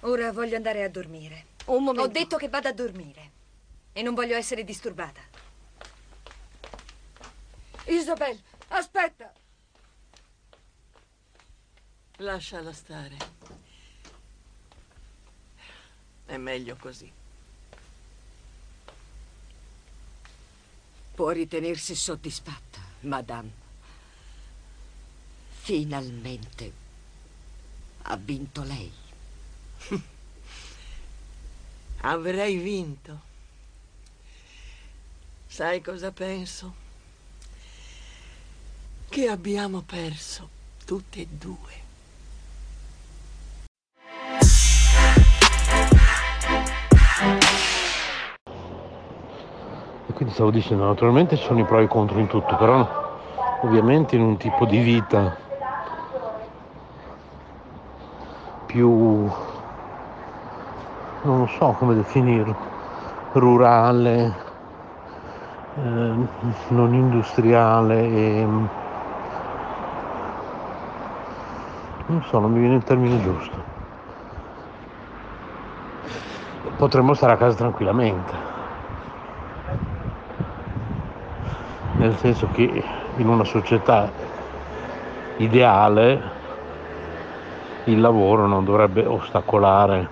Ora 0.00 0.32
voglio 0.32 0.56
andare 0.56 0.84
a 0.84 0.88
dormire. 0.88 1.46
Un 1.66 1.82
momento. 1.82 2.08
Ho 2.08 2.12
detto 2.12 2.36
che 2.36 2.48
vado 2.48 2.68
a 2.68 2.72
dormire. 2.72 3.30
E 3.92 4.02
non 4.02 4.14
voglio 4.14 4.36
essere 4.36 4.62
disturbata. 4.62 5.20
Isabel, 7.86 8.38
aspetta! 8.68 9.32
Lasciala 12.18 12.72
stare. 12.72 13.16
È 16.26 16.36
meglio 16.36 16.76
così. 16.76 17.10
Può 21.14 21.30
ritenersi 21.30 21.94
soddisfatta, 21.94 22.80
madame. 23.00 23.50
Finalmente 25.48 26.72
ha 28.02 28.16
vinto 28.16 28.62
lei. 28.62 29.05
Avrei 32.02 32.56
vinto. 32.56 33.20
Sai 35.46 35.80
cosa 35.80 36.12
penso? 36.12 36.74
Che 39.08 39.28
abbiamo 39.28 39.82
perso 39.82 40.48
tutte 40.84 41.20
e 41.20 41.26
due. 41.30 41.84
E 50.08 50.12
quindi 50.12 50.34
stavo 50.34 50.50
dicendo, 50.50 50.84
naturalmente 50.84 51.36
ci 51.36 51.44
sono 51.44 51.60
i 51.60 51.64
pro 51.64 51.80
e 51.80 51.84
i 51.84 51.88
contro 51.88 52.18
in 52.18 52.26
tutto, 52.26 52.56
però 52.56 53.14
ovviamente 53.62 54.16
in 54.16 54.22
un 54.22 54.36
tipo 54.36 54.66
di 54.66 54.78
vita 54.78 55.34
più, 58.66 59.30
non 61.26 61.40
lo 61.40 61.46
so 61.46 61.74
come 61.78 61.94
definirlo, 61.94 62.56
rurale, 63.32 64.34
eh, 65.74 66.14
non 66.68 66.94
industriale 66.94 68.02
e 68.02 68.46
non 72.06 72.22
so, 72.28 72.38
non 72.38 72.52
mi 72.52 72.60
viene 72.60 72.76
il 72.76 72.84
termine 72.84 73.20
giusto. 73.20 73.64
Potremmo 76.78 77.14
stare 77.14 77.32
a 77.32 77.36
casa 77.36 77.56
tranquillamente. 77.56 78.54
nel 81.98 82.14
senso 82.16 82.48
che 82.52 82.84
in 83.16 83.28
una 83.28 83.44
società 83.44 84.10
ideale 85.38 86.20
il 87.84 88.00
lavoro 88.00 88.46
non 88.46 88.64
dovrebbe 88.64 89.06
ostacolare 89.06 90.08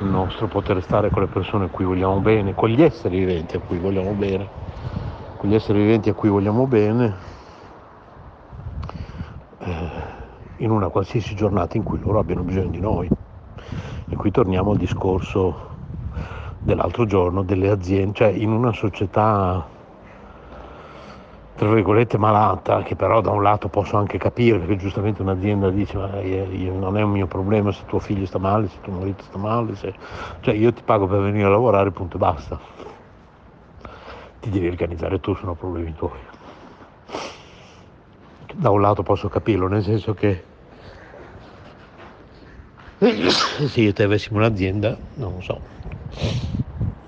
il 0.00 0.06
nostro 0.06 0.46
poter 0.46 0.82
stare 0.82 1.10
con 1.10 1.22
le 1.22 1.28
persone 1.28 1.66
a 1.66 1.68
cui 1.68 1.84
vogliamo 1.84 2.20
bene, 2.20 2.54
con 2.54 2.70
gli 2.70 2.82
esseri 2.82 3.18
viventi 3.18 3.56
a 3.56 3.60
cui 3.60 3.78
vogliamo 3.78 4.12
bene, 4.12 4.48
con 5.36 5.50
gli 5.50 5.54
esseri 5.54 5.78
viventi 5.78 6.08
a 6.08 6.14
cui 6.14 6.30
vogliamo 6.30 6.66
bene, 6.66 7.16
eh, 9.58 9.88
in 10.56 10.70
una 10.70 10.88
qualsiasi 10.88 11.34
giornata 11.34 11.76
in 11.76 11.82
cui 11.82 11.98
loro 12.00 12.18
abbiano 12.18 12.42
bisogno 12.42 12.70
di 12.70 12.80
noi. 12.80 13.08
E 14.08 14.16
qui 14.16 14.30
torniamo 14.30 14.70
al 14.70 14.78
discorso 14.78 15.68
dell'altro 16.62 17.04
giorno 17.04 17.42
delle 17.42 17.68
aziende, 17.68 18.14
cioè 18.14 18.28
in 18.28 18.50
una 18.50 18.72
società 18.72 19.66
tra 21.60 21.68
virgolette 21.68 22.16
malata, 22.16 22.82
che 22.82 22.96
però 22.96 23.20
da 23.20 23.32
un 23.32 23.42
lato 23.42 23.68
posso 23.68 23.98
anche 23.98 24.16
capire, 24.16 24.56
perché 24.56 24.76
giustamente 24.76 25.20
un'azienda 25.20 25.68
dice 25.68 25.98
ma 25.98 26.18
io- 26.22 26.46
io- 26.50 26.72
non 26.72 26.96
è 26.96 27.02
un 27.02 27.10
mio 27.10 27.26
problema 27.26 27.70
se 27.70 27.82
tuo 27.84 27.98
figlio 27.98 28.24
sta 28.24 28.38
male, 28.38 28.66
se 28.68 28.78
tuo 28.80 28.94
marito 28.94 29.22
sta 29.24 29.36
male, 29.36 29.76
se... 29.76 29.92
cioè 30.40 30.54
io 30.54 30.72
ti 30.72 30.80
pago 30.82 31.06
per 31.06 31.20
venire 31.20 31.44
a 31.44 31.50
lavorare, 31.50 31.90
punto 31.90 32.16
e 32.16 32.18
basta. 32.18 32.58
Ti 34.40 34.48
devi 34.48 34.68
organizzare 34.68 35.20
tu, 35.20 35.34
sono 35.34 35.54
problemi 35.54 35.92
tuoi. 35.92 36.18
Da 38.54 38.70
un 38.70 38.80
lato 38.80 39.02
posso 39.02 39.28
capirlo, 39.28 39.68
nel 39.68 39.82
senso 39.82 40.14
che 40.14 40.42
se 43.68 43.80
io 43.82 43.92
te 43.92 44.02
avessimo 44.02 44.38
un'azienda, 44.38 44.96
non 45.16 45.34
lo 45.34 45.40
so 45.42 45.60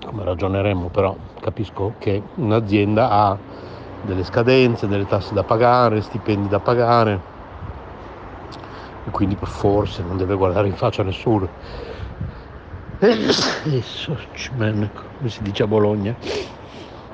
come 0.05 0.25
ragioneremmo, 0.25 0.89
però 0.89 1.17
capisco 1.39 1.95
che 1.97 2.21
un'azienda 2.35 3.09
ha 3.09 3.71
delle 4.03 4.23
scadenze, 4.23 4.87
delle 4.87 5.05
tasse 5.05 5.33
da 5.33 5.43
pagare, 5.43 6.01
stipendi 6.01 6.49
da 6.49 6.59
pagare 6.59 7.21
e 9.05 9.11
quindi 9.11 9.37
forse 9.41 10.03
non 10.03 10.17
deve 10.17 10.35
guardare 10.35 10.67
in 10.67 10.75
faccia 10.75 11.01
a 11.01 11.05
nessuno. 11.05 11.49
Come 12.99 13.31
si 15.29 15.41
dice 15.41 15.63
a 15.63 15.67
Bologna. 15.67 16.15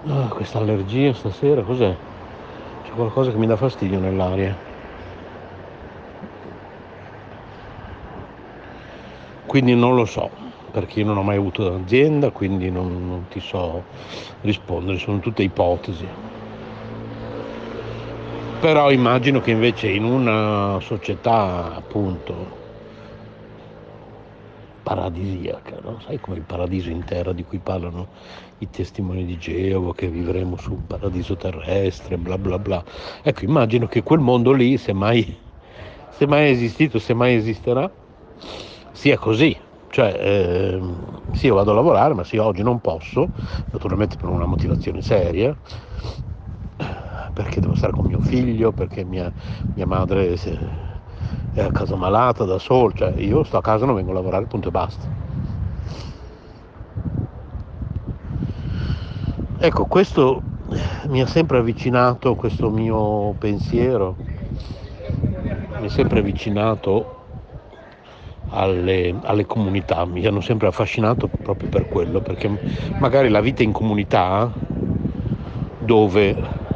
Ah, 0.07 0.27
questa 0.29 0.57
allergia 0.57 1.13
stasera, 1.13 1.61
cos'è? 1.61 1.95
C'è 2.83 2.91
qualcosa 2.91 3.31
che 3.31 3.37
mi 3.37 3.45
dà 3.45 3.55
fastidio 3.55 3.99
nell'aria. 3.99 4.57
Quindi 9.45 9.75
non 9.75 9.95
lo 9.95 10.05
so, 10.05 10.31
perché 10.71 10.99
io 10.99 11.05
non 11.05 11.17
ho 11.17 11.23
mai 11.23 11.37
avuto 11.37 11.67
un'azienda, 11.67 12.31
quindi 12.31 12.69
non, 12.69 13.07
non 13.07 13.27
ti 13.27 13.39
so 13.39 13.85
rispondere, 14.41 14.99
sono 14.99 15.19
tutte 15.19 15.43
ipotesi. 15.43 16.28
Però 18.59 18.91
immagino 18.91 19.39
che 19.39 19.51
invece 19.51 19.89
in 19.89 20.03
una 20.03 20.79
società 20.81 21.73
appunto 21.75 22.57
paradisiaca, 24.83 25.77
no? 25.81 25.99
sai 26.01 26.19
come 26.19 26.37
il 26.37 26.43
paradiso 26.43 26.89
in 26.89 27.05
terra 27.05 27.31
di 27.31 27.43
cui 27.43 27.59
parlano 27.59 28.09
i 28.57 28.69
testimoni 28.69 29.23
di 29.23 29.37
Geova, 29.37 29.93
che 29.93 30.07
vivremo 30.09 30.57
su 30.57 30.73
un 30.73 30.85
paradiso 30.85 31.37
terrestre, 31.37 32.17
bla 32.17 32.37
bla 32.37 32.59
bla. 32.59 32.83
Ecco, 33.23 33.45
immagino 33.45 33.87
che 33.87 34.03
quel 34.03 34.19
mondo 34.19 34.51
lì, 34.51 34.77
se 34.77 34.91
mai, 34.91 35.37
se 36.09 36.27
mai 36.27 36.47
è 36.47 36.49
esistito, 36.49 36.99
se 36.99 37.13
mai 37.13 37.35
esisterà, 37.35 37.89
sia 38.91 39.17
così. 39.17 39.57
Cioè, 39.89 40.17
eh, 40.19 40.81
sì, 41.31 41.45
io 41.47 41.55
vado 41.55 41.71
a 41.71 41.75
lavorare, 41.75 42.13
ma 42.13 42.23
sì, 42.25 42.37
oggi 42.37 42.61
non 42.61 42.81
posso, 42.81 43.29
naturalmente 43.71 44.17
per 44.17 44.29
una 44.29 44.45
motivazione 44.45 45.01
seria, 45.01 45.55
perché 47.39 47.61
devo 47.61 47.73
stare 47.73 47.93
con 47.93 48.05
mio 48.05 48.19
figlio, 48.19 48.73
perché 48.73 49.05
mia, 49.05 49.31
mia 49.73 49.85
madre 49.85 50.37
è 51.53 51.61
a 51.61 51.71
casa 51.71 51.95
malata 51.95 52.43
da 52.43 52.59
sola, 52.59 52.91
cioè 52.93 53.13
io 53.15 53.45
sto 53.45 53.55
a 53.55 53.61
casa, 53.61 53.85
non 53.85 53.95
vengo 53.95 54.11
a 54.11 54.15
lavorare, 54.15 54.43
punto 54.43 54.67
e 54.67 54.71
basta. 54.71 55.07
Ecco, 59.57 59.85
questo 59.85 60.41
mi 61.07 61.21
ha 61.21 61.27
sempre 61.27 61.59
avvicinato, 61.59 62.35
questo 62.35 62.69
mio 62.69 63.33
pensiero, 63.39 64.17
mi 65.79 65.85
ha 65.85 65.89
sempre 65.89 66.19
avvicinato 66.19 67.05
alle, 68.49 69.15
alle, 69.23 69.45
comunità, 69.45 70.03
mi 70.03 70.25
hanno 70.25 70.41
sempre 70.41 70.67
affascinato 70.67 71.29
proprio 71.29 71.69
per 71.69 71.87
quello, 71.87 72.19
perché 72.19 72.49
magari 72.99 73.29
la 73.29 73.39
vita 73.39 73.63
in 73.63 73.71
comunità 73.71 74.51
dove 75.79 76.67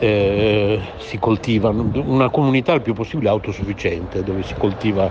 eh, 0.00 0.80
si 0.96 1.18
coltiva 1.18 1.68
una 1.68 2.30
comunità 2.30 2.72
il 2.72 2.80
più 2.80 2.94
possibile 2.94 3.28
autosufficiente, 3.28 4.24
dove 4.24 4.42
si 4.42 4.54
coltiva 4.54 5.08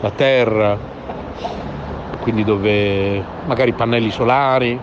la 0.00 0.10
terra, 0.10 0.76
quindi 2.20 2.42
dove 2.42 3.24
magari 3.46 3.72
pannelli 3.72 4.10
solari, 4.10 4.78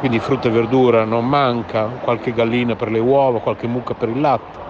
quindi 0.00 0.18
frutta 0.18 0.48
e 0.48 0.50
verdura 0.50 1.04
non 1.04 1.28
manca, 1.28 1.84
qualche 1.84 2.32
gallina 2.32 2.74
per 2.74 2.90
le 2.90 2.98
uova, 2.98 3.40
qualche 3.40 3.66
mucca 3.66 3.92
per 3.92 4.08
il 4.08 4.20
latte. 4.20 4.62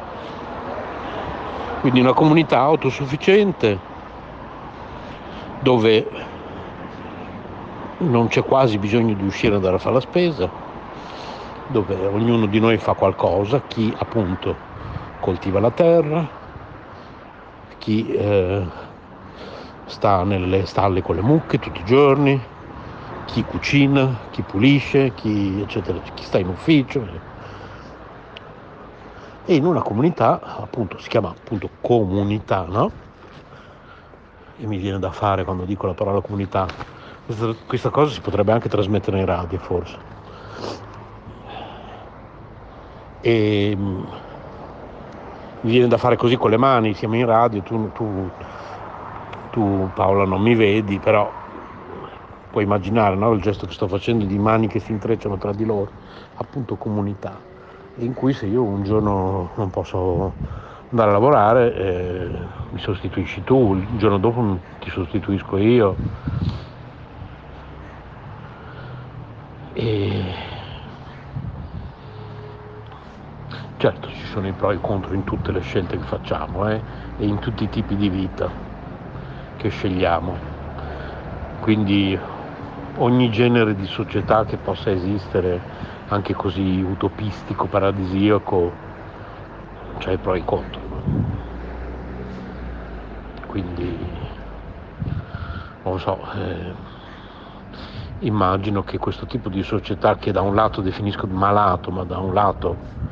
Quindi 1.81 2.01
una 2.01 2.15
comunità 2.15 2.59
autosufficiente 2.61 3.79
dove 5.61 6.07
non 7.99 8.27
c'è 8.27 8.43
quasi 8.43 8.79
bisogno 8.79 9.15
di 9.15 9.25
uscire 9.25 9.55
andare 9.55 9.77
a 9.77 9.79
fare 9.79 9.95
la 9.95 10.01
spesa, 10.01 10.63
dove 11.66 12.06
ognuno 12.06 12.47
di 12.47 12.59
noi 12.61 12.78
fa 12.78 12.94
qualcosa, 12.94 13.62
chi 13.62 13.94
appunto 13.99 14.59
coltiva 15.18 15.61
la 15.61 15.71
terra, 15.71 16.28
chi 17.78 18.12
eh, 18.12 18.66
sta 19.87 20.25
nelle 20.25 20.66
stalle 20.66 21.02
con 21.02 21.16
le 21.16 21.23
mucche 21.23 21.59
tutti 21.59 21.80
i 21.80 21.85
giorni, 21.85 22.40
chi 23.25 23.44
cucina, 23.44 24.26
chi 24.30 24.42
pulisce, 24.42 25.14
chi, 25.14 25.61
eccetera, 25.61 25.99
chi 26.00 26.25
sta 26.25 26.38
in 26.38 26.49
ufficio. 26.49 27.06
E 29.47 29.54
in 29.54 29.64
una 29.66 29.83
comunità, 29.83 30.40
appunto, 30.40 30.99
si 30.99 31.08
chiama 31.08 31.28
appunto 31.30 31.71
comunità, 31.80 32.65
no? 32.65 32.93
e 34.56 34.67
mi 34.67 34.76
viene 34.78 34.99
da 34.99 35.10
fare 35.10 35.45
quando 35.45 35.65
dico 35.65 35.86
la 35.86 35.95
parola 35.95 36.21
comunità. 36.21 36.67
Questa, 37.25 37.54
questa 37.67 37.91
cosa 37.91 38.12
si 38.12 38.21
potrebbe 38.21 38.52
anche 38.52 38.69
trasmettere 38.69 39.19
in 39.19 39.26
radio 39.26 39.58
forse. 39.58 40.14
E 43.32 43.75
mm, 43.76 44.04
mi 45.60 45.71
viene 45.71 45.89
da 45.89 45.97
fare 45.99 46.17
così 46.17 46.37
con 46.37 46.50
le 46.50 46.56
mani, 46.58 46.95
siamo 46.95 47.17
in 47.17 47.26
radio, 47.26 47.63
tu, 47.63 47.91
tu, 47.93 48.30
tu 49.50 49.91
Paola 49.93 50.25
non 50.25 50.41
mi 50.43 50.54
vedi, 50.54 50.99
però 50.99 51.32
puoi 52.50 52.65
immaginare 52.65 53.17
no? 53.17 53.32
il 53.32 53.41
gesto 53.41 53.67
che 53.67 53.73
sto 53.73 53.89
facendo 53.89 54.25
di 54.25 54.39
mani 54.39 54.69
che 54.69 54.78
si 54.80 54.93
intrecciano 54.93 55.37
tra 55.39 55.52
di 55.52 55.65
loro, 55.65 55.95
appunto 56.34 56.76
comunità, 56.76 57.45
in 57.95 58.15
cui 58.15 58.32
se 58.32 58.47
io 58.47 58.63
un 58.65 58.82
giorno 58.82 59.52
non 59.56 59.71
posso 59.71 60.37
andare 60.89 61.10
a 61.10 61.13
lavorare, 61.13 61.75
eh, 61.75 62.49
mi 62.71 62.78
sostituisci 62.78 63.43
tu, 63.43 63.75
il 63.76 63.97
giorno 63.97 64.19
dopo 64.19 64.60
ti 64.78 64.91
sostituisco 64.91 65.56
io. 65.56 66.00
E... 69.75 70.34
Certo 73.84 74.08
ci 74.08 74.25
sono 74.28 74.49
i 74.49 74.52
pro 74.52 74.70
e 74.70 74.76
i 74.76 74.80
contro 74.80 75.12
in 75.12 75.25
tutte 75.25 75.52
le 75.52 75.60
scelte 75.60 75.99
che 75.99 76.04
facciamo 76.04 76.66
eh, 76.70 76.80
e 77.18 77.26
in 77.26 77.38
tutti 77.38 77.64
i 77.64 77.68
tipi 77.68 77.94
di 77.97 78.08
vita 78.08 78.50
che 79.58 79.68
scegliamo. 79.68 80.34
Quindi 81.60 82.18
ogni 82.97 83.30
genere 83.30 83.75
di 83.75 83.84
società 83.84 84.47
che 84.47 84.56
possa 84.56 84.90
esistere, 84.90 85.60
anche 86.08 86.32
così 86.32 86.80
utopistico, 86.80 87.66
paradisiaco, 87.66 88.73
c'è 89.99 90.12
i 90.12 90.16
pro 90.16 90.32
e 90.32 90.38
i 90.38 90.44
contro 90.47 90.80
quindi 93.47 93.99
non 95.82 96.00
so, 96.00 96.25
eh, 96.32 96.73
immagino 98.20 98.82
che 98.82 98.97
questo 98.97 99.26
tipo 99.26 99.50
di 99.50 99.62
società 99.62 100.16
che 100.16 100.32
da 100.32 100.40
un 100.40 100.54
lato 100.54 100.80
definisco 100.80 101.26
malato, 101.26 101.90
ma 101.90 102.04
da 102.04 102.16
un 102.16 102.32
lato 102.32 103.02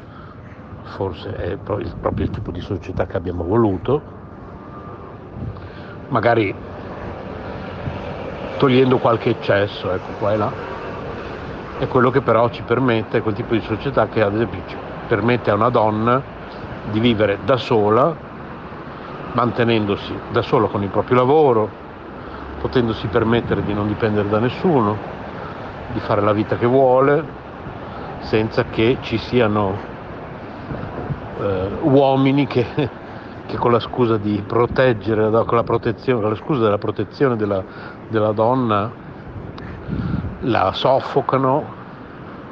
forse 0.83 1.35
è 1.35 1.57
proprio 1.57 2.25
il 2.25 2.31
tipo 2.31 2.51
di 2.51 2.61
società 2.61 3.07
che 3.07 3.17
abbiamo 3.17 3.45
voluto, 3.45 4.03
magari 6.09 6.55
togliendo 8.59 8.99
qualche 8.99 9.31
eccesso, 9.31 9.93
ecco 9.93 10.13
qua 10.19 10.33
e 10.33 10.37
là, 10.37 10.53
è 11.79 11.89
quello 11.89 12.11
che 12.11 12.21
però 12.21 12.49
ci 12.51 12.63
permette, 12.63 13.23
quel 13.23 13.35
tipo 13.35 13.55
di 13.55 13.61
società 13.61 14.07
che 14.09 14.23
ad 14.23 14.35
esempio 14.35 14.61
ci 14.67 14.77
permette 15.09 15.51
a 15.51 15.55
una 15.55 15.69
donna 15.69 16.23
di 16.91 17.01
vivere 17.01 17.39
da 17.45 17.57
sola 17.57 18.15
mantenendosi 19.33 20.15
da 20.31 20.43
solo 20.43 20.69
con 20.69 20.83
il 20.83 20.91
proprio 20.91 21.17
lavoro, 21.17 21.71
potendosi 22.61 23.07
permettere 23.09 23.65
di 23.65 23.73
non 23.73 23.89
dipendere 23.89 24.29
da 24.29 24.39
nessuno, 24.39 24.97
di 25.93 26.01
fare 26.01 26.21
la 26.21 26.33
vita 26.33 26.57
che 26.57 26.67
vuole, 26.67 27.25
senza 28.21 28.65
che 28.65 28.99
ci 29.01 29.19
siano 29.19 29.91
eh, 31.41 31.69
uomini 31.83 32.47
che, 32.47 32.65
che, 33.47 33.57
con 33.57 33.73
la 33.73 33.81
scusa 33.81 34.17
di 34.17 34.43
proteggere, 34.47 35.31
con 35.31 35.57
la, 35.57 35.65
con 35.65 36.23
la 36.23 36.35
scusa 36.35 36.63
della 36.63 36.79
protezione 36.79 37.37
della, 37.37 37.63
della 38.09 38.33
donna 38.33 38.91
la 40.41 40.73
soffocano, 40.73 41.65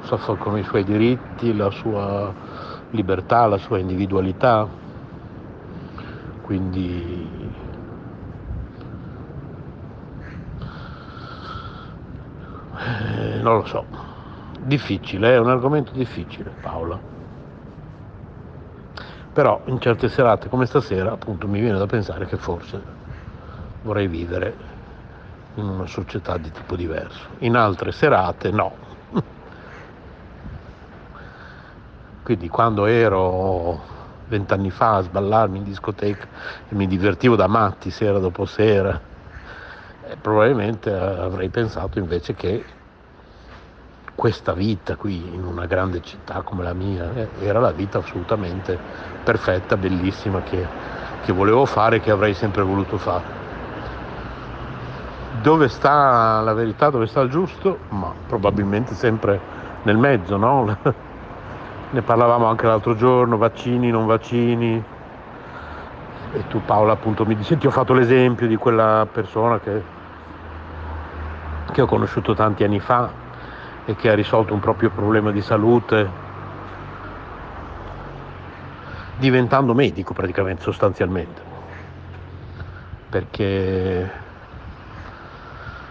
soffocano 0.02 0.56
i 0.58 0.64
suoi 0.64 0.84
diritti, 0.84 1.56
la 1.56 1.70
sua 1.70 2.32
libertà, 2.90 3.46
la 3.46 3.58
sua 3.58 3.78
individualità 3.78 4.80
quindi 6.50 7.30
eh, 12.76 13.40
non 13.40 13.58
lo 13.58 13.64
so, 13.66 13.86
difficile, 14.62 15.34
è 15.34 15.38
un 15.38 15.48
argomento 15.48 15.92
difficile 15.92 16.50
Paola. 16.60 17.19
Però 19.32 19.62
in 19.66 19.80
certe 19.80 20.08
serate 20.08 20.48
come 20.48 20.66
stasera 20.66 21.12
appunto 21.12 21.46
mi 21.46 21.60
viene 21.60 21.78
da 21.78 21.86
pensare 21.86 22.26
che 22.26 22.36
forse 22.36 22.82
vorrei 23.82 24.08
vivere 24.08 24.56
in 25.54 25.64
una 25.64 25.86
società 25.86 26.36
di 26.36 26.50
tipo 26.50 26.74
diverso. 26.74 27.28
In 27.38 27.54
altre 27.56 27.92
serate 27.92 28.50
no. 28.50 28.74
Quindi 32.24 32.48
quando 32.48 32.86
ero 32.86 33.98
vent'anni 34.26 34.70
fa 34.70 34.96
a 34.96 35.02
sballarmi 35.02 35.58
in 35.58 35.64
discoteca 35.64 36.26
e 36.68 36.74
mi 36.74 36.86
divertivo 36.86 37.36
da 37.36 37.46
matti 37.46 37.90
sera 37.90 38.18
dopo 38.18 38.44
sera. 38.46 39.00
E 40.08 40.16
probabilmente 40.20 40.92
avrei 40.92 41.48
pensato 41.50 41.98
invece 41.98 42.34
che 42.34 42.64
questa 44.20 44.52
vita 44.52 44.96
qui 44.96 45.16
in 45.32 45.44
una 45.44 45.64
grande 45.64 46.02
città 46.02 46.42
come 46.42 46.62
la 46.62 46.74
mia 46.74 47.10
eh, 47.14 47.28
era 47.40 47.58
la 47.58 47.70
vita 47.72 48.00
assolutamente 48.00 48.78
perfetta, 49.24 49.78
bellissima 49.78 50.42
che, 50.42 50.66
che 51.24 51.32
volevo 51.32 51.64
fare 51.64 51.96
e 51.96 52.00
che 52.00 52.10
avrei 52.10 52.34
sempre 52.34 52.60
voluto 52.60 52.98
fare. 52.98 53.22
dove 55.40 55.68
sta 55.68 56.42
la 56.42 56.52
verità, 56.52 56.90
dove 56.90 57.06
sta 57.06 57.22
il 57.22 57.30
giusto? 57.30 57.78
Ma 57.88 58.12
probabilmente 58.26 58.92
sempre 58.92 59.40
nel 59.84 59.96
mezzo, 59.96 60.36
no? 60.36 60.76
Ne 61.92 62.02
parlavamo 62.02 62.44
anche 62.44 62.66
l'altro 62.66 62.94
giorno, 62.94 63.38
vaccini, 63.38 63.90
non 63.90 64.04
vaccini. 64.04 64.84
E 66.32 66.46
tu 66.48 66.60
Paola 66.62 66.92
appunto 66.92 67.24
mi 67.24 67.34
dici, 67.34 67.56
ti 67.56 67.66
ho 67.66 67.70
fatto 67.70 67.94
l'esempio 67.94 68.46
di 68.46 68.56
quella 68.56 69.08
persona 69.10 69.58
che, 69.60 69.82
che 71.72 71.80
ho 71.80 71.86
conosciuto 71.86 72.34
tanti 72.34 72.64
anni 72.64 72.80
fa 72.80 73.19
e 73.84 73.96
che 73.96 74.10
ha 74.10 74.14
risolto 74.14 74.54
un 74.54 74.60
proprio 74.60 74.90
problema 74.90 75.30
di 75.30 75.40
salute 75.40 76.28
diventando 79.20 79.74
medico 79.74 80.14
praticamente, 80.14 80.62
sostanzialmente. 80.62 81.42
Perché 83.10 84.10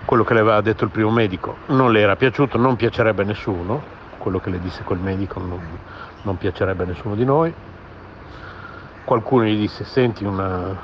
quello 0.06 0.23
che 0.23 0.34
le 0.34 0.39
aveva 0.39 0.62
detto 0.62 0.84
il 0.84 0.89
primo 0.89 1.12
medico 1.12 1.58
non 1.67 1.91
le 1.91 2.02
era 2.02 2.15
piaciuto, 2.15 2.58
non 2.58 2.75
piacerebbe 2.75 3.21
a 3.21 3.25
nessuno, 3.25 3.82
quello 4.17 4.39
che 4.39 4.49
le 4.49 4.60
disse 4.60 4.84
quel 4.84 4.99
medico 4.99 5.39
non, 5.39 5.60
non 6.23 6.38
piacerebbe 6.38 6.84
a 6.84 6.88
nessuno 6.88 7.15
di 7.15 7.23
noi. 7.23 7.54
Qualcuno 9.06 9.43
gli 9.43 9.60
disse 9.60 9.84
senti 9.84 10.23
una, 10.23 10.75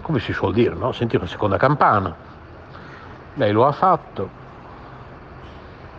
come 0.00 0.20
si 0.20 0.32
suol 0.32 0.54
dire, 0.54 0.74
no? 0.74 0.92
senti 0.92 1.16
una 1.16 1.26
seconda 1.26 1.58
campana. 1.58 2.14
Lei 3.34 3.52
lo 3.52 3.66
ha 3.66 3.72
fatto, 3.72 4.30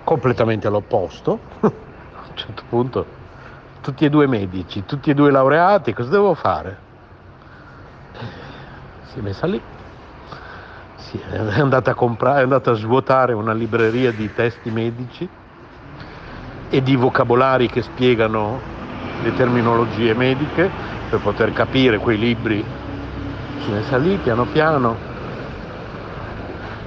completamente 0.10 0.65
all'opposto. 0.65 1.39
a 1.62 1.67
un 1.67 2.34
certo 2.34 2.63
punto, 2.67 3.06
tutti 3.82 4.06
e 4.06 4.10
due 4.10 4.26
medici, 4.26 4.84
tutti 4.84 5.12
e 5.12 5.13
due 5.13 5.30
laureati, 5.30 5.93
cosa 5.93 6.10
devo 6.10 6.34
fare? 6.34 6.78
Si 9.12 9.19
è 9.19 9.22
messa 9.22 9.45
lì, 9.45 9.62
si 10.95 11.22
è 11.30 11.60
andata 11.60 11.91
a 11.91 11.93
comprare, 11.93 12.39
è 12.39 12.41
andata 12.41 12.72
a 12.72 12.74
svuotare 12.74 13.34
una 13.34 13.54
libreria 13.54 14.12
di 14.12 14.34
testi 14.34 14.72
medici 14.72 15.30
e 16.72 16.82
di 16.82 16.95
vocabolari 16.95 17.69
che 17.69 17.84
spiegano 17.84 18.60
le 19.22 19.36
terminologie 19.36 20.15
mediche 20.15 20.72
per 21.08 21.19
poter 21.19 21.54
capire 21.54 22.00
quei 22.00 22.17
libri. 22.17 22.65
Si 23.60 23.69
è 23.69 23.74
messa 23.74 23.98
lì 23.98 24.15
piano 24.17 24.45
piano. 24.45 24.98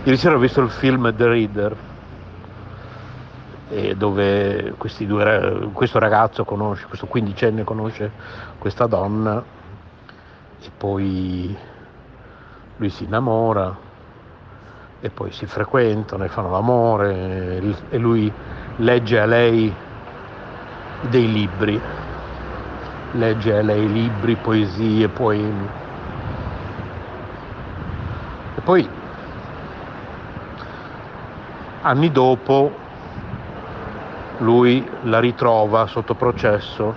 Ieri 0.03 0.17
sera 0.17 0.35
ho 0.35 0.39
visto 0.41 0.61
il 0.61 0.71
film 0.71 1.15
The 1.15 1.29
Reader, 1.29 1.77
dove 3.97 4.75
due, 4.99 5.71
questo 5.73 5.99
ragazzo 5.99 6.45
conosce, 6.45 6.87
questo 6.87 7.07
quindicenne 7.07 7.65
conosce 7.65 8.11
questa 8.59 8.87
donna 8.87 9.43
e 10.61 10.71
poi 10.77 11.57
lui 12.77 12.91
si 12.91 13.05
innamora 13.05 13.75
e 15.01 15.09
poi 15.09 15.33
si 15.33 15.47
frequentano 15.47 16.25
e 16.25 16.29
fanno 16.29 16.51
l'amore 16.51 17.63
e 17.89 17.97
lui 17.97 18.31
legge 18.77 19.19
a 19.19 19.25
lei 19.25 19.75
dei 21.09 21.33
libri, 21.33 21.81
legge 23.13 23.57
a 23.57 23.63
lei 23.63 23.91
libri, 23.91 24.37
poesie, 24.37 25.09
poemi. 25.09 25.69
E 28.55 28.61
poi 28.61 28.89
anni 31.81 32.13
dopo 32.13 32.82
lui 34.43 34.87
la 35.03 35.21
ritrova 35.21 35.87
sotto 35.87 36.15
processo 36.15 36.95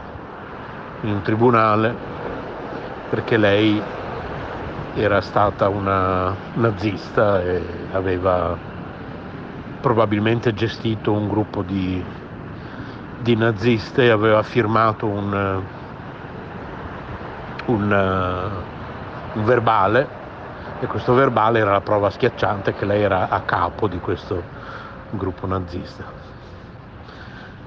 in 1.01 1.11
un 1.11 1.21
tribunale 1.21 1.95
perché 3.09 3.37
lei 3.37 3.81
era 4.95 5.21
stata 5.21 5.69
una 5.69 6.33
nazista 6.53 7.41
e 7.41 7.61
aveva 7.91 8.57
probabilmente 9.79 10.53
gestito 10.53 11.11
un 11.11 11.27
gruppo 11.27 11.61
di, 11.61 12.03
di 13.19 13.35
naziste 13.35 14.05
e 14.05 14.09
aveva 14.09 14.41
firmato 14.41 15.05
un, 15.05 15.61
un, 17.65 18.51
un 19.33 19.43
verbale 19.43 20.23
e 20.79 20.87
questo 20.87 21.13
verbale 21.13 21.59
era 21.59 21.71
la 21.71 21.81
prova 21.81 22.09
schiacciante 22.09 22.73
che 22.73 22.85
lei 22.85 23.01
era 23.01 23.29
a 23.29 23.41
capo 23.41 23.87
di 23.87 23.99
questo 23.99 24.41
gruppo 25.11 25.45
nazista. 25.45 26.24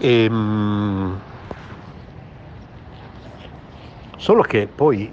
E, 0.00 0.30
mh, 0.30 1.20
solo 4.16 4.42
che 4.42 4.68
poi 4.68 5.10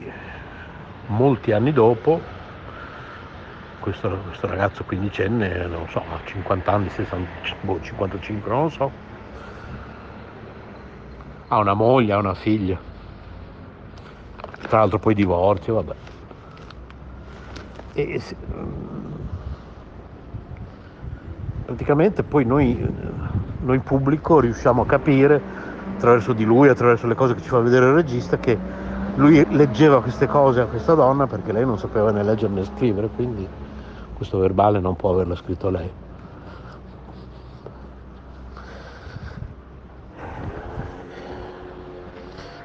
molti 1.08 1.52
anni 1.52 1.72
dopo 1.72 2.22
questo, 3.80 4.10
questo 4.26 4.48
ragazzo 4.48 4.84
quindicenne, 4.84 5.66
non 5.68 5.88
so, 5.90 6.00
ha 6.00 6.20
50 6.24 6.72
anni, 6.72 6.90
60, 6.90 7.30
boh, 7.62 7.80
55, 7.82 8.52
non 8.52 8.64
lo 8.64 8.70
so, 8.70 8.92
ha 11.48 11.58
una 11.58 11.74
moglie, 11.74 12.14
ha 12.14 12.18
una 12.18 12.34
figlia, 12.34 12.80
tra 14.68 14.80
l'altro 14.80 15.00
poi 15.00 15.14
divorzio, 15.14 15.76
vabbè. 15.76 15.96
E, 17.94 18.22
praticamente 21.66 22.24
poi 22.24 22.46
noi, 22.46 23.25
noi 23.66 23.80
pubblico 23.80 24.40
riusciamo 24.40 24.84
a 24.84 24.86
capire 24.86 25.42
attraverso 25.96 26.34
di 26.34 26.44
lui, 26.44 26.70
attraverso 26.70 27.08
le 27.08 27.16
cose 27.16 27.34
che 27.34 27.42
ci 27.42 27.50
fa 27.50 27.60
vedere 27.60 27.88
il 27.88 27.94
regista, 27.94 28.38
che 28.38 28.58
lui 29.16 29.46
leggeva 29.50 30.02
queste 30.02 30.28
cose 30.28 30.62
a 30.62 30.66
questa 30.66 30.94
donna 30.94 31.26
perché 31.26 31.52
lei 31.52 31.66
non 31.66 31.80
sapeva 31.80 32.12
né 32.12 32.24
leggere 32.24 32.54
né 32.54 32.64
scrivere, 32.64 33.10
quindi 33.14 33.48
questo 34.14 34.38
verbale 34.38 34.80
non 34.80 34.96
può 34.96 35.12
averlo 35.12 35.36
scritto 35.36 35.70
lei. 35.70 35.92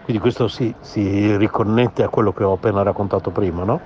Quindi 0.05 0.21
questo 0.21 0.49
si, 0.49 0.75
si 0.81 1.37
riconnette 1.37 2.03
a 2.03 2.09
quello 2.09 2.33
che 2.33 2.43
ho 2.45 2.53
appena 2.53 2.83
raccontato 2.83 3.31
prima, 3.31 3.63
no? 3.63 3.81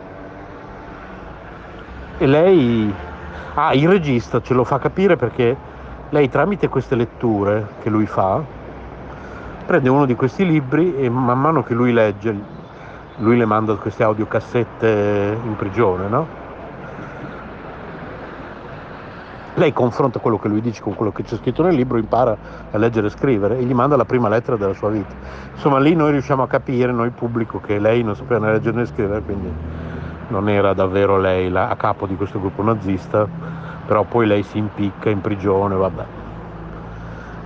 E 2.17 2.27
lei, 2.27 2.93
ah, 3.55 3.75
il 3.75 3.89
regista 3.89 4.41
ce 4.41 4.55
lo 4.55 4.65
fa 4.65 4.79
capire 4.79 5.17
perché 5.17 5.73
lei 6.15 6.29
tramite 6.29 6.69
queste 6.69 6.95
letture 6.95 7.71
che 7.83 7.91
lui 7.91 8.07
fa, 8.07 8.41
prende 9.67 9.89
uno 9.89 10.07
di 10.07 10.15
questi 10.15 10.47
libri 10.47 10.95
e 10.95 11.11
man 11.11 11.41
mano 11.41 11.65
che 11.65 11.75
lui 11.75 11.93
legge, 11.93 12.33
lui 13.17 13.37
le 13.37 13.45
manda 13.45 13.75
queste 13.75 14.05
audiocassette 14.05 15.37
in 15.45 15.57
prigione, 15.57 16.07
no? 16.07 16.27
Lei 19.55 19.73
confronta 19.73 20.21
quello 20.21 20.39
che 20.39 20.47
lui 20.47 20.61
dice 20.61 20.83
con 20.83 20.95
quello 20.95 21.11
che 21.11 21.25
c'è 21.25 21.35
scritto 21.35 21.65
nel 21.65 21.75
libro, 21.75 21.99
impara 21.99 22.37
a 22.71 22.79
leggere 22.79 23.09
e 23.09 23.11
scrivere 23.11 23.59
e 23.59 23.65
gli 23.65 23.75
manda 23.75 23.97
la 23.97 24.05
prima 24.05 24.29
lettera 24.29 24.57
della 24.57 24.75
sua 24.75 24.91
vita. 24.91 25.13
Insomma, 25.53 25.81
lì 25.81 25.97
noi 25.97 26.13
riusciamo 26.13 26.45
a 26.45 26.47
capire, 26.47 26.93
noi 26.93 27.11
pubblico, 27.11 27.59
che 27.59 27.81
lei 27.81 28.05
non 28.05 28.15
sapeva 28.15 28.47
né 28.47 28.53
leggere 28.53 28.77
né 28.77 28.87
scrivere, 28.87 29.21
quindi 29.21 29.53
non 30.29 30.49
era 30.49 30.75
davvero 30.75 31.19
lei 31.19 31.51
la, 31.51 31.71
a 31.71 31.75
capo 31.75 32.07
di 32.07 32.15
questo 32.15 32.39
gruppo 32.39 32.63
nazista, 32.63 33.27
però 33.87 34.05
poi 34.05 34.27
lei 34.27 34.43
si 34.43 34.59
impicca 34.59 35.11
in 35.11 35.21
prigione, 35.21 35.75
vabbè. 35.75 36.07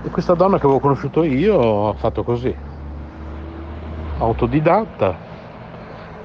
E 0.03 0.09
questa 0.09 0.33
donna 0.33 0.57
che 0.57 0.65
avevo 0.65 0.79
conosciuto 0.79 1.23
io 1.23 1.89
ha 1.89 1.93
fatto 1.93 2.23
così, 2.23 2.55
autodidatta, 4.17 5.17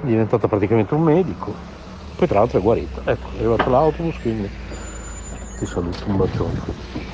è 0.01 0.07
diventata 0.07 0.47
praticamente 0.47 0.95
un 0.95 1.03
medico, 1.03 1.55
poi 2.17 2.29
tra 2.29 2.39
l'altro 2.39 2.59
è 2.59 2.63
guarita. 2.63 3.03
Ecco, 3.05 3.33
è 3.33 3.39
arrivato 3.39 3.71
l'autobus, 3.71 4.19
quindi 4.21 4.49
ti 5.57 5.67
saluto, 5.67 6.09
un 6.09 6.17
bacione. 6.17 7.14